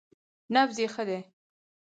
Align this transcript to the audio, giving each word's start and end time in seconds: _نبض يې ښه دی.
_نبض 0.55 0.75
يې 0.81 0.87
ښه 0.93 1.03
دی. 1.09 1.19